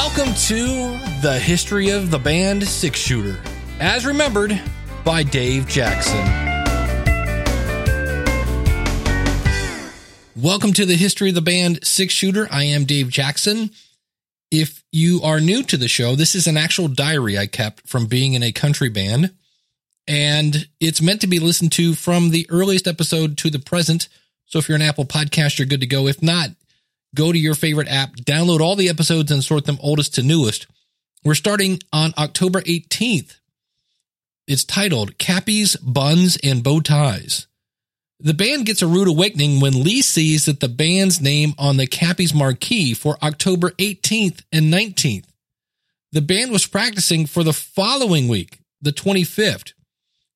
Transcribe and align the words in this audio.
Welcome 0.00 0.32
to 0.34 0.96
the 1.22 1.40
history 1.42 1.90
of 1.90 2.12
the 2.12 2.20
band 2.20 2.62
Six 2.62 3.00
Shooter, 3.00 3.36
as 3.80 4.06
remembered 4.06 4.62
by 5.04 5.24
Dave 5.24 5.66
Jackson. 5.66 6.24
Welcome 10.36 10.72
to 10.74 10.86
the 10.86 10.94
history 10.94 11.30
of 11.30 11.34
the 11.34 11.42
band 11.42 11.84
Six 11.84 12.14
Shooter. 12.14 12.46
I 12.48 12.62
am 12.62 12.84
Dave 12.84 13.08
Jackson. 13.08 13.70
If 14.52 14.84
you 14.92 15.20
are 15.24 15.40
new 15.40 15.64
to 15.64 15.76
the 15.76 15.88
show, 15.88 16.14
this 16.14 16.36
is 16.36 16.46
an 16.46 16.56
actual 16.56 16.86
diary 16.86 17.36
I 17.36 17.48
kept 17.48 17.88
from 17.88 18.06
being 18.06 18.34
in 18.34 18.44
a 18.44 18.52
country 18.52 18.90
band, 18.90 19.34
and 20.06 20.68
it's 20.78 21.02
meant 21.02 21.22
to 21.22 21.26
be 21.26 21.40
listened 21.40 21.72
to 21.72 21.94
from 21.94 22.30
the 22.30 22.46
earliest 22.50 22.86
episode 22.86 23.36
to 23.38 23.50
the 23.50 23.58
present. 23.58 24.08
So 24.46 24.60
if 24.60 24.68
you're 24.68 24.76
an 24.76 24.82
Apple 24.82 25.06
podcast, 25.06 25.58
you're 25.58 25.66
good 25.66 25.80
to 25.80 25.88
go. 25.88 26.06
If 26.06 26.22
not, 26.22 26.50
go 27.14 27.32
to 27.32 27.38
your 27.38 27.54
favorite 27.54 27.88
app, 27.88 28.16
download 28.16 28.60
all 28.60 28.76
the 28.76 28.88
episodes, 28.88 29.30
and 29.30 29.42
sort 29.42 29.64
them 29.64 29.78
oldest 29.80 30.14
to 30.14 30.22
newest. 30.22 30.66
We're 31.24 31.34
starting 31.34 31.80
on 31.92 32.14
October 32.16 32.60
18th. 32.62 33.36
It's 34.46 34.64
titled 34.64 35.18
Cappy's, 35.18 35.76
Buns, 35.76 36.38
and 36.42 36.62
Bow 36.62 36.80
Ties. 36.80 37.46
The 38.20 38.34
band 38.34 38.66
gets 38.66 38.82
a 38.82 38.86
rude 38.86 39.08
awakening 39.08 39.60
when 39.60 39.84
Lee 39.84 40.02
sees 40.02 40.46
that 40.46 40.60
the 40.60 40.68
band's 40.68 41.20
name 41.20 41.54
on 41.58 41.76
the 41.76 41.86
Cappy's 41.86 42.34
marquee 42.34 42.94
for 42.94 43.16
October 43.22 43.70
18th 43.72 44.42
and 44.50 44.72
19th. 44.72 45.26
The 46.10 46.22
band 46.22 46.50
was 46.50 46.66
practicing 46.66 47.26
for 47.26 47.44
the 47.44 47.52
following 47.52 48.26
week, 48.26 48.58
the 48.80 48.92
25th. 48.92 49.72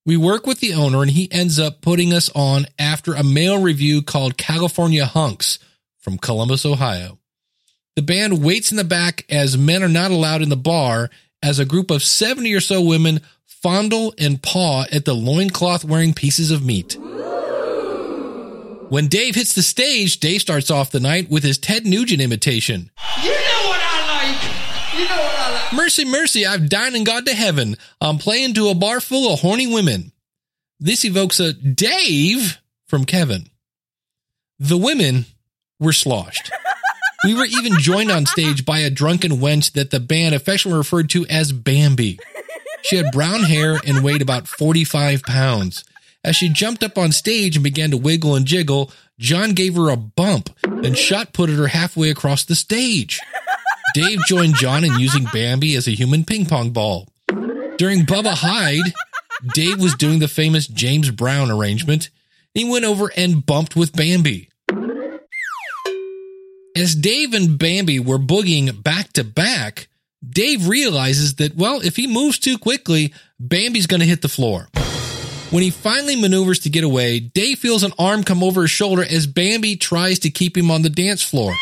We 0.05 0.15
work 0.15 0.45
with 0.45 0.59
the 0.59 0.73
owner 0.73 1.01
and 1.01 1.11
he 1.11 1.31
ends 1.31 1.59
up 1.59 1.81
putting 1.81 2.13
us 2.13 2.29
on 2.35 2.67
after 2.77 3.13
a 3.13 3.23
male 3.23 3.61
review 3.61 4.01
called 4.01 4.37
California 4.37 5.05
Hunks 5.05 5.59
from 6.03 6.17
Columbus, 6.17 6.65
Ohio. 6.65 7.17
The 7.95 8.01
band 8.01 8.43
waits 8.43 8.71
in 8.71 8.77
the 8.77 8.83
back 8.83 9.25
as 9.29 9.57
men 9.57 9.81
are 9.81 9.89
not 9.89 10.11
allowed 10.11 10.41
in 10.41 10.49
the 10.49 10.57
bar 10.57 11.09
as 11.41 11.59
a 11.59 11.65
group 11.65 11.89
of 11.89 12.03
70 12.03 12.53
or 12.53 12.59
so 12.59 12.81
women 12.81 13.21
fondle 13.45 14.13
and 14.19 14.41
paw 14.41 14.83
at 14.91 15.05
the 15.05 15.13
loincloth 15.13 15.85
wearing 15.85 16.13
pieces 16.13 16.51
of 16.51 16.65
meat. 16.65 16.97
When 18.89 19.07
Dave 19.07 19.35
hits 19.35 19.53
the 19.53 19.63
stage, 19.63 20.19
Dave 20.19 20.41
starts 20.41 20.69
off 20.69 20.91
the 20.91 20.99
night 20.99 21.29
with 21.29 21.43
his 21.43 21.57
Ted 21.57 21.85
Nugent 21.85 22.21
imitation. 22.21 22.91
You 23.23 23.29
know 23.29 23.67
what 23.69 23.81
I 23.81 24.33
like. 24.33 24.99
You 24.99 25.05
know 25.07 25.15
what 25.15 25.35
I 25.35 25.53
like. 25.53 25.73
Mercy, 25.73 26.05
mercy, 26.05 26.45
I've 26.45 26.69
dined 26.69 26.95
and 26.95 27.05
gone 27.05 27.25
to 27.25 27.33
heaven. 27.33 27.77
I'm 28.01 28.17
playing 28.17 28.55
to 28.55 28.69
a 28.69 28.75
bar 28.75 28.99
full 28.99 29.33
of 29.33 29.39
horny 29.39 29.67
women. 29.67 30.11
This 30.79 31.05
evokes 31.05 31.39
a 31.39 31.53
Dave 31.53 32.59
from 32.87 33.05
Kevin. 33.05 33.49
The 34.59 34.77
women 34.77 35.25
were 35.83 35.93
sloshed. 35.93 36.51
We 37.23 37.35
were 37.35 37.45
even 37.45 37.79
joined 37.79 38.11
on 38.11 38.25
stage 38.25 38.65
by 38.65 38.79
a 38.79 38.89
drunken 38.89 39.33
wench 39.33 39.73
that 39.73 39.91
the 39.91 39.99
band 39.99 40.35
affectionately 40.35 40.77
referred 40.77 41.09
to 41.11 41.25
as 41.27 41.51
Bambi. 41.51 42.19
She 42.81 42.97
had 42.97 43.13
brown 43.13 43.43
hair 43.43 43.79
and 43.85 44.03
weighed 44.03 44.21
about 44.21 44.47
45 44.47 45.23
pounds. 45.23 45.85
As 46.23 46.35
she 46.35 46.49
jumped 46.49 46.83
up 46.83 46.97
on 46.97 47.11
stage 47.11 47.55
and 47.55 47.63
began 47.63 47.91
to 47.91 47.97
wiggle 47.97 48.35
and 48.35 48.45
jiggle, 48.45 48.91
John 49.19 49.53
gave 49.53 49.75
her 49.75 49.89
a 49.89 49.95
bump 49.97 50.49
and 50.63 50.97
shot 50.97 51.33
putted 51.33 51.57
her 51.57 51.67
halfway 51.67 52.09
across 52.09 52.43
the 52.43 52.55
stage. 52.55 53.19
Dave 53.93 54.19
joined 54.27 54.55
John 54.55 54.83
in 54.83 54.99
using 54.99 55.25
Bambi 55.31 55.75
as 55.75 55.87
a 55.87 55.91
human 55.91 56.25
ping 56.25 56.45
pong 56.45 56.71
ball. 56.71 57.07
During 57.77 58.05
Bubba 58.05 58.33
Hyde, 58.33 58.93
Dave 59.53 59.79
was 59.79 59.95
doing 59.95 60.19
the 60.19 60.27
famous 60.27 60.67
James 60.67 61.11
Brown 61.11 61.51
arrangement. 61.51 62.09
He 62.53 62.69
went 62.69 62.85
over 62.85 63.11
and 63.15 63.45
bumped 63.45 63.75
with 63.75 63.95
Bambi. 63.95 64.49
As 66.75 66.95
Dave 66.95 67.35
and 67.35 67.59
Bambi 67.59 67.99
were 67.99 68.17
boogieing 68.17 68.81
back 68.81 69.13
to 69.13 69.23
back, 69.23 69.87
Dave 70.27 70.67
realizes 70.67 71.35
that, 71.35 71.55
well, 71.55 71.81
if 71.81 71.95
he 71.95 72.07
moves 72.07 72.39
too 72.39 72.57
quickly, 72.57 73.13
Bambi's 73.39 73.85
going 73.85 73.99
to 73.99 74.07
hit 74.07 74.23
the 74.23 74.27
floor. 74.27 74.69
When 75.51 75.61
he 75.61 75.69
finally 75.69 76.15
maneuvers 76.15 76.57
to 76.61 76.71
get 76.71 76.83
away, 76.83 77.19
Dave 77.19 77.59
feels 77.59 77.83
an 77.83 77.93
arm 77.99 78.23
come 78.23 78.41
over 78.41 78.61
his 78.61 78.71
shoulder 78.71 79.03
as 79.03 79.27
Bambi 79.27 79.75
tries 79.75 80.17
to 80.19 80.31
keep 80.31 80.57
him 80.57 80.71
on 80.71 80.81
the 80.81 80.89
dance 80.89 81.21
floor. 81.21 81.53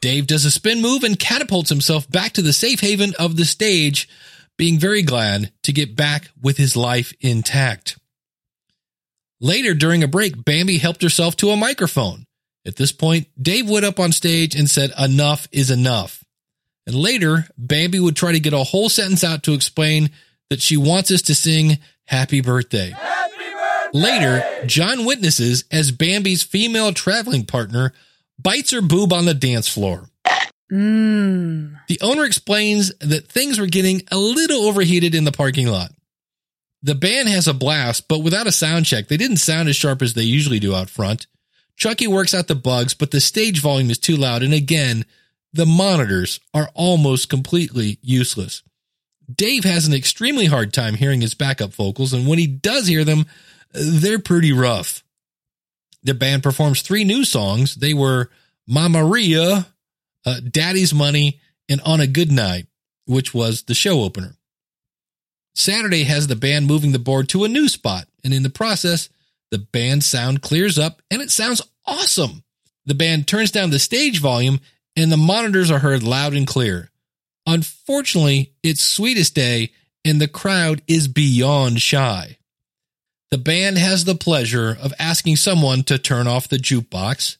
Dave 0.00 0.26
does 0.26 0.44
a 0.44 0.50
spin 0.50 0.82
move 0.82 1.04
and 1.04 1.16
catapults 1.16 1.68
himself 1.68 2.10
back 2.10 2.32
to 2.32 2.42
the 2.42 2.52
safe 2.52 2.80
haven 2.80 3.14
of 3.20 3.36
the 3.36 3.44
stage, 3.44 4.08
being 4.58 4.80
very 4.80 5.02
glad 5.02 5.52
to 5.62 5.72
get 5.72 5.94
back 5.94 6.30
with 6.42 6.56
his 6.56 6.76
life 6.76 7.12
intact. 7.20 7.99
Later, 9.40 9.74
during 9.74 10.02
a 10.02 10.08
break, 10.08 10.44
Bambi 10.44 10.78
helped 10.78 11.02
herself 11.02 11.36
to 11.36 11.50
a 11.50 11.56
microphone. 11.56 12.26
At 12.66 12.76
this 12.76 12.92
point, 12.92 13.28
Dave 13.40 13.70
went 13.70 13.86
up 13.86 13.98
on 13.98 14.12
stage 14.12 14.54
and 14.54 14.68
said, 14.68 14.92
Enough 14.98 15.48
is 15.50 15.70
enough. 15.70 16.22
And 16.86 16.94
later, 16.94 17.46
Bambi 17.56 18.00
would 18.00 18.16
try 18.16 18.32
to 18.32 18.40
get 18.40 18.52
a 18.52 18.64
whole 18.64 18.88
sentence 18.88 19.24
out 19.24 19.42
to 19.44 19.54
explain 19.54 20.10
that 20.50 20.60
she 20.60 20.76
wants 20.76 21.10
us 21.10 21.22
to 21.22 21.34
sing 21.34 21.78
Happy 22.06 22.40
Birthday. 22.40 22.90
Happy 22.90 23.32
birthday. 23.32 23.98
Later, 23.98 24.66
John 24.66 25.04
witnesses 25.04 25.64
as 25.70 25.90
Bambi's 25.90 26.42
female 26.42 26.92
traveling 26.92 27.46
partner 27.46 27.92
bites 28.38 28.72
her 28.72 28.82
boob 28.82 29.12
on 29.12 29.24
the 29.24 29.34
dance 29.34 29.68
floor. 29.68 30.08
Mmm. 30.70 31.78
The 31.88 32.00
owner 32.00 32.24
explains 32.24 32.92
that 32.98 33.28
things 33.28 33.58
were 33.58 33.66
getting 33.66 34.02
a 34.10 34.18
little 34.18 34.62
overheated 34.62 35.14
in 35.14 35.24
the 35.24 35.32
parking 35.32 35.66
lot. 35.66 35.92
The 36.82 36.94
band 36.94 37.28
has 37.28 37.46
a 37.46 37.54
blast, 37.54 38.08
but 38.08 38.20
without 38.20 38.46
a 38.46 38.52
sound 38.52 38.86
check, 38.86 39.08
they 39.08 39.16
didn't 39.16 39.36
sound 39.36 39.68
as 39.68 39.76
sharp 39.76 40.00
as 40.00 40.14
they 40.14 40.22
usually 40.22 40.58
do 40.58 40.74
out 40.74 40.88
front. 40.88 41.26
Chucky 41.76 42.06
works 42.06 42.34
out 42.34 42.46
the 42.46 42.54
bugs, 42.54 42.94
but 42.94 43.10
the 43.10 43.20
stage 43.20 43.60
volume 43.60 43.90
is 43.90 43.98
too 43.98 44.16
loud, 44.16 44.42
and 44.42 44.54
again, 44.54 45.04
the 45.52 45.66
monitors 45.66 46.40
are 46.54 46.70
almost 46.74 47.28
completely 47.28 47.98
useless. 48.02 48.62
Dave 49.34 49.64
has 49.64 49.86
an 49.86 49.94
extremely 49.94 50.46
hard 50.46 50.72
time 50.72 50.94
hearing 50.94 51.20
his 51.20 51.34
backup 51.34 51.72
vocals, 51.72 52.12
and 52.12 52.26
when 52.26 52.38
he 52.38 52.46
does 52.46 52.86
hear 52.86 53.04
them, 53.04 53.26
they're 53.72 54.18
pretty 54.18 54.52
rough. 54.52 55.04
The 56.02 56.14
band 56.14 56.42
performs 56.42 56.82
three 56.82 57.04
new 57.04 57.24
songs. 57.24 57.76
They 57.76 57.94
were 57.94 58.30
Mama 58.66 59.02
Maria, 59.02 59.66
uh, 60.24 60.40
Daddy's 60.40 60.94
Money, 60.94 61.40
and 61.68 61.80
On 61.82 62.00
a 62.00 62.06
Good 62.06 62.32
Night, 62.32 62.66
which 63.06 63.34
was 63.34 63.62
the 63.62 63.74
show 63.74 64.00
opener. 64.00 64.36
Saturday 65.54 66.04
has 66.04 66.26
the 66.26 66.36
band 66.36 66.66
moving 66.66 66.92
the 66.92 66.98
board 66.98 67.28
to 67.30 67.44
a 67.44 67.48
new 67.48 67.68
spot, 67.68 68.06
and 68.24 68.32
in 68.32 68.42
the 68.42 68.50
process, 68.50 69.08
the 69.50 69.58
band 69.58 70.04
sound 70.04 70.42
clears 70.42 70.78
up 70.78 71.02
and 71.10 71.20
it 71.20 71.30
sounds 71.30 71.60
awesome. 71.84 72.44
The 72.86 72.94
band 72.94 73.26
turns 73.26 73.50
down 73.50 73.70
the 73.70 73.78
stage 73.78 74.20
volume 74.20 74.60
and 74.96 75.10
the 75.10 75.16
monitors 75.16 75.70
are 75.70 75.80
heard 75.80 76.02
loud 76.02 76.34
and 76.34 76.46
clear. 76.46 76.90
Unfortunately, 77.46 78.52
it's 78.62 78.82
Sweetest 78.82 79.34
Day 79.34 79.72
and 80.04 80.20
the 80.20 80.28
crowd 80.28 80.82
is 80.86 81.08
beyond 81.08 81.82
shy. 81.82 82.38
The 83.30 83.38
band 83.38 83.78
has 83.78 84.04
the 84.04 84.14
pleasure 84.14 84.76
of 84.80 84.92
asking 84.98 85.36
someone 85.36 85.82
to 85.84 85.98
turn 85.98 86.26
off 86.26 86.48
the 86.48 86.56
jukebox. 86.56 87.36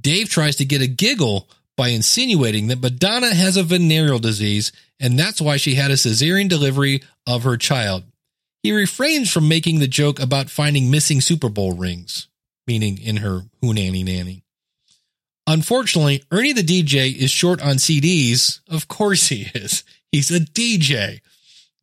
Dave 0.00 0.28
tries 0.28 0.56
to 0.56 0.64
get 0.64 0.82
a 0.82 0.86
giggle 0.86 1.48
by 1.76 1.88
insinuating 1.88 2.68
that 2.68 2.82
Madonna 2.82 3.34
has 3.34 3.56
a 3.56 3.62
venereal 3.62 4.18
disease 4.18 4.72
and 5.02 5.18
that's 5.18 5.40
why 5.40 5.58
she 5.58 5.74
had 5.74 5.90
a 5.90 5.94
cesarean 5.94 6.48
delivery 6.48 7.02
of 7.26 7.42
her 7.42 7.58
child. 7.58 8.04
He 8.62 8.72
refrains 8.72 9.30
from 9.30 9.48
making 9.48 9.80
the 9.80 9.88
joke 9.88 10.20
about 10.20 10.48
finding 10.48 10.90
missing 10.90 11.20
Super 11.20 11.48
Bowl 11.48 11.72
rings, 11.72 12.28
meaning 12.66 12.96
in 12.98 13.16
her 13.16 13.42
Hoonanny 13.60 14.04
Nanny. 14.04 14.04
Nanny. 14.04 14.44
Unfortunately, 15.46 16.22
Ernie 16.30 16.52
the 16.52 16.62
DJ 16.62 17.14
is 17.14 17.32
short 17.32 17.60
on 17.60 17.76
CDs. 17.76 18.60
Of 18.68 18.86
course 18.86 19.26
he 19.26 19.48
is. 19.54 19.82
He's 20.12 20.30
a 20.30 20.38
DJ. 20.38 21.20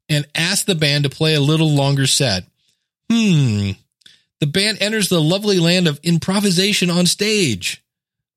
And 0.07 0.25
asks 0.33 0.63
the 0.63 0.75
band 0.75 1.03
to 1.03 1.09
play 1.09 1.35
a 1.35 1.41
little 1.41 1.69
longer 1.69 2.07
set. 2.07 2.45
Hmm. 3.11 3.71
The 4.39 4.47
band 4.47 4.81
enters 4.81 5.09
the 5.09 5.21
lovely 5.21 5.59
land 5.59 5.87
of 5.87 5.99
improvisation 6.03 6.89
on 6.89 7.05
stage. 7.05 7.83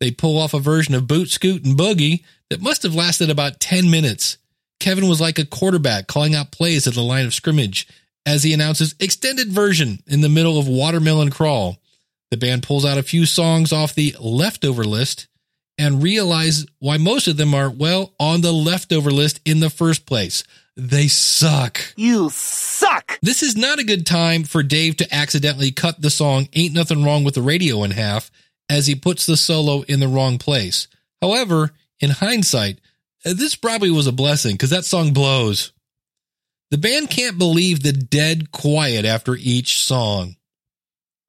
They 0.00 0.10
pull 0.10 0.36
off 0.36 0.54
a 0.54 0.58
version 0.58 0.96
of 0.96 1.06
Boot 1.06 1.30
Scoot 1.30 1.64
and 1.64 1.78
Boogie 1.78 2.24
that 2.50 2.60
must 2.60 2.82
have 2.82 2.94
lasted 2.94 3.30
about 3.30 3.60
10 3.60 3.88
minutes. 3.88 4.38
Kevin 4.82 5.06
was 5.06 5.20
like 5.20 5.38
a 5.38 5.46
quarterback 5.46 6.08
calling 6.08 6.34
out 6.34 6.50
plays 6.50 6.88
at 6.88 6.94
the 6.94 7.02
line 7.02 7.24
of 7.24 7.32
scrimmage 7.32 7.86
as 8.26 8.42
he 8.42 8.52
announces 8.52 8.96
extended 8.98 9.52
version 9.52 10.02
in 10.08 10.22
the 10.22 10.28
middle 10.28 10.58
of 10.58 10.66
Watermelon 10.66 11.30
Crawl. 11.30 11.76
The 12.32 12.36
band 12.36 12.64
pulls 12.64 12.84
out 12.84 12.98
a 12.98 13.04
few 13.04 13.24
songs 13.24 13.72
off 13.72 13.94
the 13.94 14.16
leftover 14.18 14.82
list 14.82 15.28
and 15.78 16.02
realize 16.02 16.66
why 16.80 16.96
most 16.96 17.28
of 17.28 17.36
them 17.36 17.54
are, 17.54 17.70
well, 17.70 18.12
on 18.18 18.40
the 18.40 18.50
leftover 18.50 19.12
list 19.12 19.40
in 19.44 19.60
the 19.60 19.70
first 19.70 20.04
place. 20.04 20.42
They 20.76 21.06
suck. 21.06 21.80
You 21.96 22.28
suck! 22.30 23.20
This 23.22 23.44
is 23.44 23.56
not 23.56 23.78
a 23.78 23.84
good 23.84 24.04
time 24.04 24.42
for 24.42 24.64
Dave 24.64 24.96
to 24.96 25.14
accidentally 25.14 25.70
cut 25.70 26.02
the 26.02 26.10
song 26.10 26.48
Ain't 26.54 26.74
Nothing 26.74 27.04
Wrong 27.04 27.22
with 27.22 27.34
the 27.34 27.42
Radio 27.42 27.84
in 27.84 27.92
half 27.92 28.32
as 28.68 28.88
he 28.88 28.96
puts 28.96 29.26
the 29.26 29.36
solo 29.36 29.82
in 29.82 30.00
the 30.00 30.08
wrong 30.08 30.38
place. 30.38 30.88
However, 31.20 31.70
in 32.00 32.10
hindsight, 32.10 32.80
Uh, 33.24 33.34
this 33.34 33.54
probably 33.54 33.90
was 33.90 34.06
a 34.06 34.12
blessing 34.12 34.54
because 34.54 34.70
that 34.70 34.84
song 34.84 35.12
blows. 35.12 35.72
The 36.70 36.78
band 36.78 37.10
can't 37.10 37.38
believe 37.38 37.82
the 37.82 37.92
dead 37.92 38.50
quiet 38.50 39.04
after 39.04 39.36
each 39.36 39.82
song. 39.82 40.36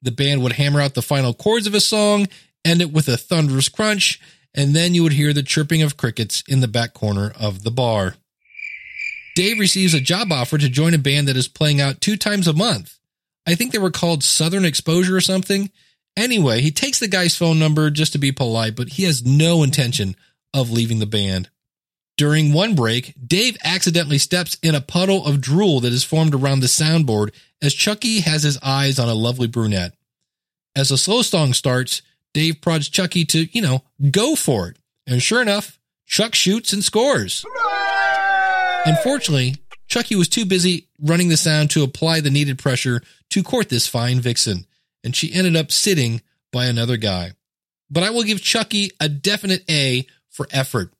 The 0.02 0.12
band 0.12 0.42
would 0.42 0.54
hammer 0.54 0.82
out 0.82 0.94
the 0.94 1.02
final 1.02 1.34
chords 1.34 1.68
of 1.68 1.74
a 1.74 1.80
song 1.80 2.28
end 2.66 2.82
it 2.82 2.92
with 2.92 3.08
a 3.08 3.18
thunderous 3.18 3.70
crunch, 3.70 4.20
and 4.54 4.76
then 4.76 4.94
you 4.94 5.04
would 5.04 5.14
hear 5.14 5.34
the 5.34 5.44
chirping 5.44 5.82
of 5.82 5.98
crickets 5.98 6.44
in 6.48 6.60
the 6.60 6.68
back 6.68 6.94
corner 6.94 7.34
of 7.40 7.64
the 7.64 7.72
bar. 7.72 8.16
Dave 9.36 9.60
receives 9.60 9.94
a 9.94 10.00
job 10.00 10.32
offer 10.32 10.58
to 10.58 10.70
join 10.70 10.94
a 10.94 11.00
band 11.00 11.28
that 11.28 11.38
is 11.38 11.48
playing 11.48 11.82
out 11.82 12.02
two 12.02 12.16
times 12.16 12.48
a 12.48 12.54
month. 12.54 12.98
I 13.48 13.56
think 13.56 13.72
they 13.72 13.80
were 13.80 13.92
called 13.92 14.24
Southern 14.24 14.64
Exposure 14.64 15.18
or 15.18 15.22
something. 15.22 15.72
Anyway, 16.16 16.62
he 16.62 16.72
takes 16.72 17.00
the 17.00 17.08
guy's 17.08 17.36
phone 17.36 17.58
number 17.58 17.90
just 17.90 18.14
to 18.14 18.20
be 18.20 18.32
polite, 18.32 18.76
but 18.76 18.90
he 18.90 19.04
has 19.04 19.26
no 19.26 19.64
intention 19.64 20.16
of 20.54 20.72
leaving 20.72 21.00
the 21.00 21.08
band. 21.08 21.50
During 22.16 22.54
one 22.54 22.76
break, 22.76 23.14
Dave 23.26 23.58
accidentally 23.64 24.20
steps 24.20 24.58
in 24.62 24.76
a 24.76 24.82
puddle 24.82 25.26
of 25.26 25.42
drool 25.42 25.80
that 25.80 25.94
is 25.94 26.04
formed 26.04 26.36
around 26.36 26.60
the 26.60 26.68
soundboard 26.68 27.34
as 27.62 27.74
Chucky 27.74 28.20
has 28.20 28.44
his 28.44 28.60
eyes 28.62 29.00
on 29.00 29.10
a 29.10 29.16
lovely 29.16 29.48
brunette. 29.48 29.96
As 30.76 30.90
the 30.90 30.98
slow 30.98 31.22
song 31.24 31.54
starts, 31.54 32.02
Dave 32.34 32.62
prods 32.62 32.90
Chucky 32.90 33.26
to, 33.26 33.46
you 33.52 33.62
know, 33.62 33.84
go 34.12 34.36
for 34.36 34.68
it. 34.70 34.78
And 35.08 35.22
sure 35.22 35.42
enough, 35.42 35.80
Chuck 36.06 36.36
shoots 36.36 36.74
and 36.74 36.84
scores. 36.84 37.46
Unfortunately, 38.86 39.56
Chucky 39.88 40.16
was 40.16 40.30
too 40.30 40.46
busy 40.46 40.88
running 41.00 41.30
the 41.30 41.38
sound 41.38 41.70
to 41.72 41.84
apply 41.84 42.20
the 42.20 42.32
needed 42.32 42.60
pressure 42.60 43.02
to 43.32 43.44
court 43.44 43.70
this 43.70 43.88
fine 43.88 44.20
vixen, 44.20 44.66
and 45.04 45.16
she 45.16 45.34
ended 45.34 45.56
up 45.56 45.72
sitting 45.72 46.22
by 46.52 46.66
another 46.66 46.98
guy. 46.98 47.32
But 47.90 48.04
I 48.04 48.10
will 48.10 48.24
give 48.24 48.42
Chucky 48.42 48.92
a 49.00 49.10
definite 49.10 49.64
A 49.70 50.08
for 50.30 50.48
effort. 50.52 50.92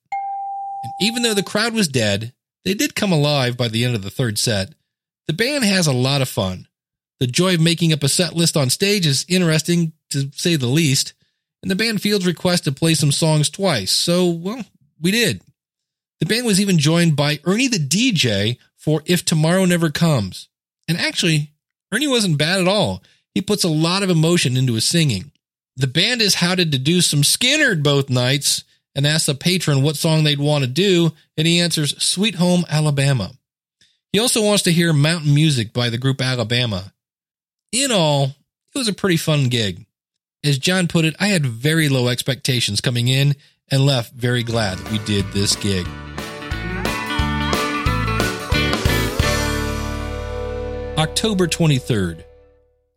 And 0.84 0.94
even 1.00 1.24
though 1.24 1.34
the 1.34 1.44
crowd 1.44 1.74
was 1.74 1.88
dead, 1.88 2.34
they 2.66 2.74
did 2.74 2.96
come 2.96 3.12
alive 3.12 3.58
by 3.58 3.68
the 3.68 3.84
end 3.84 3.96
of 3.96 4.04
the 4.04 4.10
third 4.10 4.38
set. 4.38 4.74
The 5.28 5.34
band 5.34 5.64
has 5.64 5.88
a 5.88 5.94
lot 5.94 6.22
of 6.22 6.30
fun. 6.30 6.68
The 7.20 7.28
joy 7.28 7.56
of 7.56 7.62
making 7.62 7.94
up 7.94 8.04
a 8.04 8.10
set 8.10 8.34
list 8.34 8.58
on 8.58 8.70
stage 8.70 9.08
is 9.08 9.26
interesting, 9.30 9.94
to 10.10 10.30
say 10.34 10.56
the 10.56 10.68
least, 10.68 11.14
and 11.62 11.72
the 11.72 11.76
band 11.76 12.02
fields 12.02 12.26
request 12.26 12.66
to 12.66 12.72
play 12.72 12.94
some 12.94 13.12
songs 13.12 13.50
twice, 13.50 13.92
so, 13.92 14.30
well, 14.30 14.64
we 15.02 15.12
did. 15.12 15.42
The 16.20 16.26
band 16.26 16.46
was 16.46 16.60
even 16.60 16.78
joined 16.78 17.16
by 17.16 17.40
Ernie 17.46 17.70
the 17.70 17.78
DJ 17.78 18.58
for 18.78 19.02
If 19.06 19.24
Tomorrow 19.24 19.66
Never 19.66 19.90
Comes. 19.90 20.50
And 20.88 20.98
actually, 20.98 21.52
Ernie 21.94 22.08
wasn't 22.08 22.38
bad 22.38 22.60
at 22.60 22.68
all. 22.68 23.02
He 23.34 23.42
puts 23.42 23.64
a 23.64 23.70
lot 23.70 24.04
of 24.04 24.10
emotion 24.10 24.58
into 24.58 24.74
his 24.74 24.86
singing. 24.86 25.32
The 25.78 25.88
band 25.88 26.22
is 26.22 26.36
touted 26.36 26.72
to 26.72 26.78
do 26.78 27.02
some 27.02 27.22
Skynyrd 27.22 27.82
both 27.82 28.10
nights 28.10 28.64
and 28.96 29.08
asks 29.08 29.26
the 29.26 29.36
patron 29.36 29.82
what 29.82 29.96
song 29.96 30.24
they'd 30.24 30.40
want 30.40 30.64
to 30.64 30.70
do, 30.70 31.12
and 31.38 31.48
he 31.48 31.60
answers 31.60 32.02
Sweet 32.04 32.36
Home 32.36 32.66
Alabama. 32.70 33.32
He 34.12 34.20
also 34.20 34.44
wants 34.44 34.64
to 34.64 34.72
hear 34.72 34.94
Mountain 34.94 35.34
Music 35.34 35.74
by 35.74 35.90
the 35.90 35.98
group 35.98 36.22
Alabama. 36.22 36.94
In 37.72 37.92
all, 37.92 38.26
it 38.26 38.78
was 38.78 38.88
a 38.88 38.94
pretty 38.94 39.18
fun 39.18 39.50
gig. 39.50 39.86
As 40.44 40.60
John 40.60 40.88
put 40.88 41.06
it, 41.06 41.16
I 41.20 41.28
had 41.28 41.46
very 41.46 41.90
low 41.90 42.08
expectations 42.08 42.82
coming 42.82 43.08
in 43.08 43.36
and 43.72 43.86
left 43.86 44.14
very 44.14 44.44
glad 44.44 44.78
that 44.78 44.92
we 44.92 45.00
did 45.00 45.26
this 45.32 45.56
gig. 45.56 45.88
October 50.98 51.48
23rd. 51.48 52.24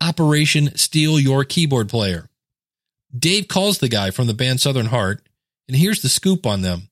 Operation 0.01 0.75
Steal 0.77 1.19
Your 1.19 1.43
Keyboard 1.43 1.89
Player. 1.89 2.29
Dave 3.17 3.47
calls 3.47 3.79
the 3.79 3.89
guy 3.89 4.11
from 4.11 4.27
the 4.27 4.33
band 4.33 4.61
Southern 4.61 4.85
Heart, 4.87 5.26
and 5.67 5.77
here's 5.77 6.01
the 6.01 6.09
scoop 6.09 6.45
on 6.45 6.61
them. 6.61 6.89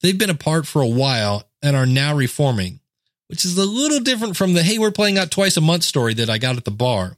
They've 0.00 0.18
been 0.18 0.30
apart 0.30 0.66
for 0.66 0.82
a 0.82 0.86
while 0.86 1.48
and 1.62 1.76
are 1.76 1.86
now 1.86 2.14
reforming, 2.14 2.80
which 3.28 3.44
is 3.44 3.58
a 3.58 3.64
little 3.64 4.00
different 4.00 4.36
from 4.36 4.52
the 4.52 4.62
hey, 4.62 4.78
we're 4.78 4.90
playing 4.90 5.18
out 5.18 5.30
twice 5.30 5.56
a 5.56 5.60
month 5.60 5.82
story 5.82 6.14
that 6.14 6.30
I 6.30 6.38
got 6.38 6.56
at 6.56 6.64
the 6.64 6.70
bar. 6.70 7.16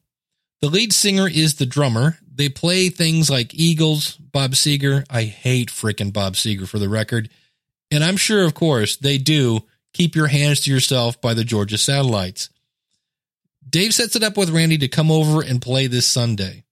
The 0.61 0.69
lead 0.69 0.93
singer 0.93 1.29
is 1.29 1.55
the 1.55 1.67
drummer. 1.67 2.19
They 2.33 2.49
play 2.49 2.89
things 2.89 3.31
like 3.31 3.55
Eagles, 3.55 4.17
Bob 4.17 4.53
Seger. 4.53 5.05
I 5.11 5.25
hate 5.25 5.71
frickin' 5.71 6.13
Bob 6.13 6.35
Seger 6.35 6.69
for 6.69 6.79
the 6.79 6.89
record. 6.89 7.31
And 7.91 8.05
I'm 8.05 8.17
sure, 8.17 8.45
of 8.45 8.55
course, 8.55 8.97
they 8.97 9.19
do 9.19 9.65
Keep 9.95 10.15
Your 10.15 10.29
Hands 10.29 10.59
to 10.61 10.71
Yourself 10.71 11.21
by 11.21 11.35
the 11.35 11.45
Georgia 11.45 11.79
Satellites. 11.79 12.51
Dave 13.69 13.95
sets 13.95 14.17
it 14.17 14.23
up 14.23 14.37
with 14.37 14.51
Randy 14.51 14.79
to 14.79 14.89
come 14.89 15.11
over 15.11 15.43
and 15.43 15.63
play 15.63 15.87
this 15.87 16.07
Sunday. 16.07 16.65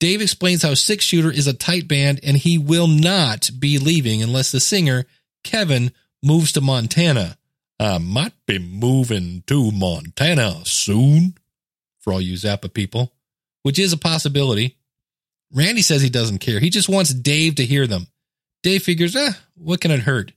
Dave 0.00 0.22
explains 0.22 0.62
how 0.62 0.74
Six 0.74 1.04
Shooter 1.04 1.30
is 1.30 1.46
a 1.46 1.52
tight 1.52 1.88
band 1.88 2.20
and 2.22 2.36
he 2.36 2.56
will 2.56 2.86
not 2.86 3.50
be 3.58 3.78
leaving 3.78 4.22
unless 4.22 4.52
the 4.52 4.60
singer, 4.60 5.04
Kevin, 5.42 5.92
moves 6.22 6.52
to 6.52 6.60
Montana. 6.60 7.36
I 7.80 7.98
might 7.98 8.32
be 8.46 8.58
moving 8.58 9.42
to 9.46 9.70
Montana 9.70 10.64
soon, 10.64 11.34
for 12.00 12.12
all 12.12 12.20
you 12.20 12.34
Zappa 12.34 12.72
people, 12.72 13.12
which 13.62 13.78
is 13.78 13.92
a 13.92 13.96
possibility. 13.96 14.76
Randy 15.52 15.82
says 15.82 16.02
he 16.02 16.10
doesn't 16.10 16.38
care. 16.38 16.60
He 16.60 16.70
just 16.70 16.88
wants 16.88 17.14
Dave 17.14 17.56
to 17.56 17.64
hear 17.64 17.86
them. 17.86 18.08
Dave 18.62 18.82
figures, 18.82 19.16
eh, 19.16 19.32
what 19.54 19.80
can 19.80 19.90
it 19.90 20.00
hurt? 20.00 20.32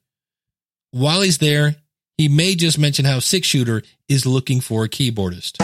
While 0.91 1.21
he's 1.21 1.39
there, 1.39 1.75
he 2.17 2.29
may 2.29 2.55
just 2.55 2.77
mention 2.77 3.05
how 3.05 3.19
Six 3.19 3.47
Shooter 3.47 3.81
is 4.07 4.25
looking 4.25 4.61
for 4.61 4.83
a 4.83 4.89
keyboardist. 4.89 5.57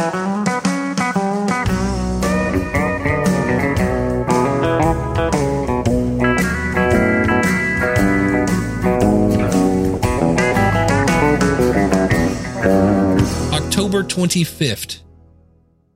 October 13.88 14.04
25th, 14.04 15.00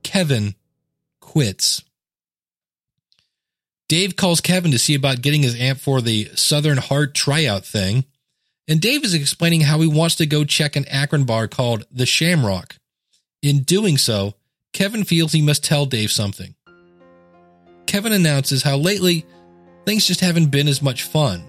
Kevin 0.02 0.54
quits. 1.20 1.82
Dave 3.86 4.16
calls 4.16 4.40
Kevin 4.40 4.70
to 4.70 4.78
see 4.78 4.94
about 4.94 5.20
getting 5.20 5.42
his 5.42 5.60
amp 5.60 5.78
for 5.78 6.00
the 6.00 6.30
Southern 6.34 6.78
Heart 6.78 7.14
tryout 7.14 7.66
thing. 7.66 8.06
And 8.66 8.80
Dave 8.80 9.04
is 9.04 9.12
explaining 9.12 9.60
how 9.60 9.78
he 9.80 9.86
wants 9.86 10.14
to 10.14 10.24
go 10.24 10.42
check 10.42 10.74
an 10.74 10.88
Akron 10.88 11.24
bar 11.24 11.48
called 11.48 11.84
the 11.92 12.06
Shamrock. 12.06 12.76
In 13.42 13.62
doing 13.62 13.98
so, 13.98 14.36
Kevin 14.72 15.04
feels 15.04 15.32
he 15.32 15.42
must 15.42 15.62
tell 15.62 15.84
Dave 15.84 16.10
something. 16.10 16.54
Kevin 17.84 18.12
announces 18.12 18.62
how 18.62 18.78
lately 18.78 19.26
things 19.84 20.06
just 20.06 20.20
haven't 20.20 20.46
been 20.46 20.66
as 20.66 20.80
much 20.80 21.02
fun. 21.02 21.44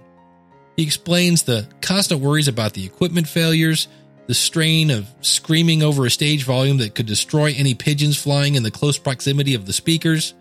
He 0.75 0.83
explains 0.83 1.43
the 1.43 1.69
constant 1.79 2.19
worries 2.19 2.49
about 2.49 2.73
the 2.73 2.85
equipment 2.85 3.29
failures, 3.29 3.87
the 4.27 4.33
strain 4.33 4.89
of 4.89 5.07
screaming 5.21 5.83
over 5.83 6.05
a 6.05 6.11
stage 6.11 6.43
volume 6.43 6.77
that 6.77 6.95
could 6.95 7.05
destroy 7.05 7.53
any 7.57 7.73
pigeons 7.73 8.17
flying 8.17 8.55
in 8.55 8.63
the 8.63 8.71
close 8.71 8.97
proximity 8.97 9.53
of 9.53 9.65
the 9.65 9.73
speakers, 9.73 10.33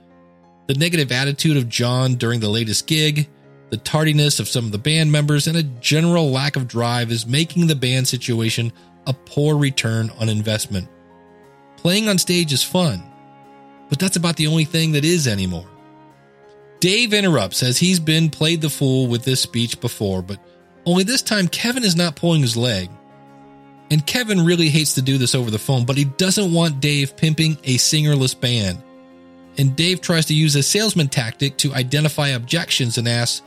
the 0.69 0.75
negative 0.75 1.11
attitude 1.11 1.57
of 1.57 1.69
John 1.69 2.15
during 2.15 2.41
the 2.41 2.49
latest 2.49 2.87
gig, 2.87 3.29
the 3.71 3.77
tardiness 3.79 4.39
of 4.39 4.49
some 4.49 4.67
of 4.67 4.73
the 4.73 4.79
band 4.79 5.11
members, 5.11 5.47
and 5.47 5.57
a 5.57 5.63
general 5.63 6.31
lack 6.31 6.57
of 6.57 6.69
drive 6.69 7.11
is 7.11 7.27
making 7.27 7.67
the 7.67 7.75
band 7.75 8.07
situation 8.07 8.73
a 9.07 9.13
poor 9.13 9.57
return 9.57 10.11
on 10.21 10.29
investment. 10.29 10.89
Playing 11.77 12.09
on 12.09 12.19
stage 12.19 12.53
is 12.53 12.63
fun, 12.63 13.03
but 13.89 13.99
that's 13.99 14.17
about 14.17 14.37
the 14.37 14.47
only 14.47 14.65
thing 14.65 14.93
that 14.93 15.05
is 15.05 15.27
anymore. 15.27 15.69
Dave 16.79 17.13
interrupts 17.13 17.63
as 17.63 17.79
he's 17.79 17.99
been 17.99 18.31
played 18.31 18.61
the 18.61 18.71
fool 18.71 19.07
with 19.07 19.25
this 19.25 19.41
speech 19.41 19.81
before, 19.81 20.23
but 20.23 20.39
only 20.85 21.05
this 21.05 21.23
time 21.23 21.49
Kevin 21.49 21.85
is 21.85 21.97
not 21.97 22.17
pulling 22.17 22.43
his 22.43 22.57
leg. 22.57 22.91
And 23.93 24.05
Kevin 24.05 24.45
really 24.45 24.71
hates 24.71 24.95
to 24.95 25.03
do 25.03 25.19
this 25.19 25.37
over 25.37 25.51
the 25.51 25.59
phone, 25.59 25.85
but 25.85 25.97
he 25.97 26.05
doesn't 26.05 26.53
want 26.53 26.81
Dave 26.81 27.17
pimping 27.17 27.53
a 27.63 27.77
singerless 27.77 28.39
band 28.39 28.83
and 29.59 29.77
Dave 29.77 30.01
tries 30.01 30.27
to 30.27 30.35
use 30.35 30.57
a 30.57 30.63
salesman 30.63 31.09
tactic 31.09 31.57
to 31.59 31.75
identify 31.75 32.29
objections 32.29 32.99
and 32.99 33.09
asks, 33.09 33.43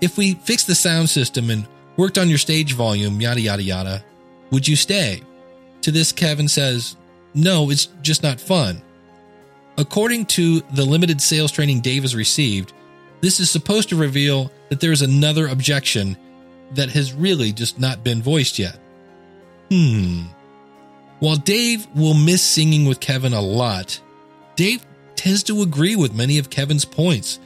If 0.00 0.16
we 0.16 0.34
fixed 0.34 0.66
the 0.66 0.74
sound 0.74 1.08
system 1.10 1.50
and 1.50 1.66
worked 1.96 2.18
on 2.18 2.28
your 2.28 2.38
stage 2.38 2.74
volume, 2.74 3.20
yada, 3.20 3.40
yada, 3.40 3.62
yada, 3.62 4.04
would 4.50 4.66
you 4.66 4.76
stay? 4.76 5.22
To 5.82 5.90
this, 5.90 6.12
Kevin 6.12 6.48
says, 6.48 6.96
No, 7.34 7.70
it's 7.70 7.86
just 8.02 8.22
not 8.22 8.40
fun. 8.40 8.80
According 9.76 10.26
to 10.26 10.60
the 10.72 10.84
limited 10.84 11.20
sales 11.20 11.52
training 11.52 11.80
Dave 11.80 12.02
has 12.02 12.14
received, 12.14 12.72
this 13.20 13.40
is 13.40 13.50
supposed 13.50 13.88
to 13.88 13.96
reveal 13.96 14.50
that 14.68 14.80
there 14.80 14.92
is 14.92 15.02
another 15.02 15.48
objection 15.48 16.16
that 16.72 16.90
has 16.90 17.12
really 17.12 17.52
just 17.52 17.78
not 17.80 18.04
been 18.04 18.22
voiced 18.22 18.58
yet. 18.58 18.78
Hmm. 19.70 20.22
While 21.20 21.36
Dave 21.36 21.86
will 21.94 22.14
miss 22.14 22.42
singing 22.42 22.86
with 22.86 22.98
Kevin 22.98 23.32
a 23.32 23.40
lot, 23.40 24.00
Dave 24.56 24.84
tends 25.16 25.42
to 25.44 25.62
agree 25.62 25.96
with 25.96 26.14
many 26.14 26.38
of 26.38 26.50
Kevin's 26.50 26.84
points. 26.84 27.38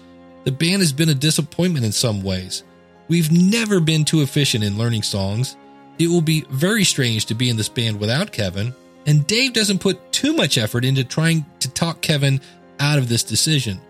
The 0.44 0.52
band 0.52 0.80
has 0.80 0.92
been 0.92 1.08
a 1.08 1.14
disappointment 1.14 1.84
in 1.84 1.92
some 1.92 2.22
ways. 2.22 2.62
We've 3.08 3.32
never 3.32 3.80
been 3.80 4.04
too 4.04 4.22
efficient 4.22 4.64
in 4.64 4.78
learning 4.78 5.02
songs. 5.02 5.56
It 5.98 6.08
will 6.08 6.22
be 6.22 6.46
very 6.50 6.84
strange 6.84 7.26
to 7.26 7.34
be 7.34 7.50
in 7.50 7.56
this 7.56 7.68
band 7.68 8.00
without 8.00 8.32
Kevin, 8.32 8.74
and 9.06 9.26
Dave 9.26 9.52
doesn't 9.52 9.80
put 9.80 10.12
too 10.12 10.32
much 10.32 10.56
effort 10.56 10.84
into 10.84 11.04
trying 11.04 11.44
to 11.60 11.70
talk 11.70 12.00
Kevin 12.00 12.40
out 12.80 12.98
of 12.98 13.08
this 13.08 13.22
decision. 13.22 13.80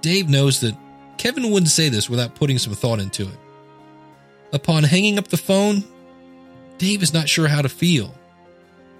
Dave 0.00 0.28
knows 0.28 0.60
that 0.60 0.76
Kevin 1.18 1.50
wouldn't 1.50 1.70
say 1.70 1.88
this 1.88 2.08
without 2.08 2.34
putting 2.34 2.58
some 2.58 2.74
thought 2.74 3.00
into 3.00 3.22
it. 3.24 3.38
Upon 4.52 4.84
hanging 4.84 5.18
up 5.18 5.28
the 5.28 5.36
phone, 5.36 5.82
Dave 6.78 7.02
is 7.02 7.14
not 7.14 7.28
sure 7.28 7.48
how 7.48 7.62
to 7.62 7.68
feel. 7.68 8.14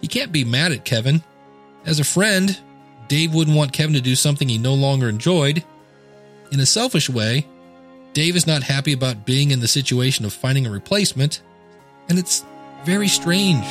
He 0.00 0.06
can't 0.06 0.32
be 0.32 0.44
mad 0.44 0.72
at 0.72 0.84
Kevin. 0.84 1.22
As 1.84 1.98
a 1.98 2.04
friend, 2.04 2.58
Dave 3.08 3.34
wouldn't 3.34 3.56
want 3.56 3.72
Kevin 3.72 3.94
to 3.94 4.00
do 4.00 4.14
something 4.14 4.48
he 4.48 4.58
no 4.58 4.74
longer 4.74 5.08
enjoyed. 5.08 5.64
In 6.52 6.60
a 6.60 6.66
selfish 6.66 7.10
way, 7.10 7.46
Dave 8.12 8.36
is 8.36 8.46
not 8.46 8.62
happy 8.62 8.92
about 8.92 9.26
being 9.26 9.50
in 9.50 9.60
the 9.60 9.68
situation 9.68 10.24
of 10.24 10.32
finding 10.32 10.66
a 10.66 10.70
replacement, 10.70 11.42
and 12.08 12.18
it's 12.18 12.44
very 12.84 13.08
strange. 13.08 13.64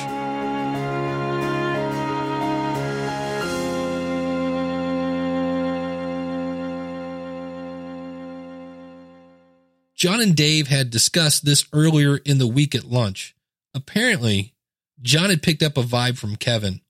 John 9.95 10.19
and 10.19 10.35
Dave 10.35 10.67
had 10.67 10.89
discussed 10.89 11.45
this 11.45 11.65
earlier 11.71 12.17
in 12.17 12.37
the 12.37 12.47
week 12.47 12.75
at 12.75 12.83
lunch. 12.83 13.33
Apparently, 13.73 14.53
John 15.01 15.29
had 15.29 15.41
picked 15.41 15.63
up 15.63 15.77
a 15.77 15.83
vibe 15.83 16.17
from 16.17 16.35
Kevin. 16.35 16.81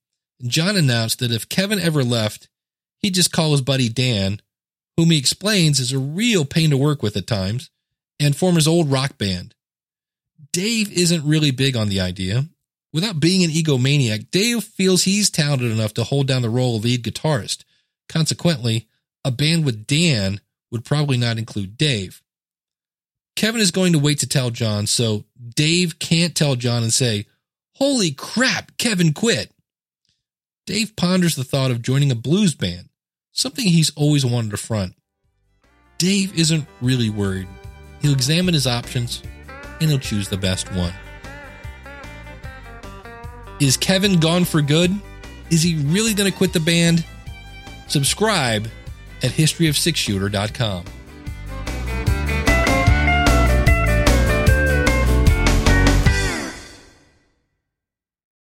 John 0.45 0.75
announced 0.75 1.19
that 1.19 1.31
if 1.31 1.49
Kevin 1.49 1.79
ever 1.79 2.03
left, 2.03 2.49
he'd 2.99 3.15
just 3.15 3.31
call 3.31 3.51
his 3.51 3.61
buddy 3.61 3.89
Dan, 3.89 4.41
whom 4.97 5.11
he 5.11 5.17
explains 5.17 5.79
is 5.79 5.93
a 5.93 5.99
real 5.99 6.45
pain 6.45 6.69
to 6.69 6.77
work 6.77 7.01
with 7.01 7.15
at 7.15 7.27
times, 7.27 7.69
and 8.19 8.35
form 8.35 8.55
his 8.55 8.67
old 8.67 8.91
rock 8.91 9.17
band. 9.17 9.55
Dave 10.51 10.91
isn't 10.91 11.25
really 11.25 11.51
big 11.51 11.75
on 11.75 11.89
the 11.89 11.99
idea. 11.99 12.45
Without 12.91 13.19
being 13.19 13.43
an 13.43 13.49
egomaniac, 13.49 14.29
Dave 14.29 14.63
feels 14.63 15.03
he's 15.03 15.31
talented 15.31 15.71
enough 15.71 15.95
to 15.95 16.03
hold 16.03 16.27
down 16.27 16.43
the 16.43 16.49
role 16.49 16.77
of 16.77 16.83
lead 16.83 17.03
guitarist. 17.03 17.63
Consequently, 18.07 18.87
a 19.25 19.31
band 19.31 19.65
with 19.65 19.87
Dan 19.87 20.41
would 20.71 20.85
probably 20.85 21.17
not 21.17 21.39
include 21.39 21.77
Dave. 21.77 22.21
Kevin 23.35 23.61
is 23.61 23.71
going 23.71 23.93
to 23.93 23.99
wait 23.99 24.19
to 24.19 24.27
tell 24.27 24.51
John, 24.51 24.85
so 24.85 25.25
Dave 25.55 25.99
can't 25.99 26.35
tell 26.35 26.55
John 26.55 26.83
and 26.83 26.93
say, 26.93 27.25
Holy 27.75 28.11
crap, 28.11 28.77
Kevin 28.77 29.13
quit. 29.13 29.51
Dave 30.65 30.95
ponders 30.95 31.35
the 31.35 31.43
thought 31.43 31.71
of 31.71 31.81
joining 31.81 32.11
a 32.11 32.15
blues 32.15 32.55
band, 32.55 32.89
something 33.31 33.65
he's 33.65 33.91
always 33.95 34.25
wanted 34.25 34.51
to 34.51 34.57
front. 34.57 34.93
Dave 35.97 36.37
isn't 36.37 36.65
really 36.81 37.09
worried. 37.09 37.47
He'll 38.01 38.13
examine 38.13 38.53
his 38.53 38.67
options 38.67 39.23
and 39.81 39.89
he'll 39.89 39.99
choose 39.99 40.29
the 40.29 40.37
best 40.37 40.71
one. 40.73 40.93
Is 43.59 43.77
Kevin 43.77 44.19
gone 44.19 44.45
for 44.45 44.61
good? 44.61 44.91
Is 45.49 45.61
he 45.63 45.75
really 45.75 46.13
going 46.13 46.31
to 46.31 46.37
quit 46.37 46.53
the 46.53 46.59
band? 46.59 47.05
Subscribe 47.87 48.67
at 49.21 49.31
historyofsixshooter.com. 49.31 50.85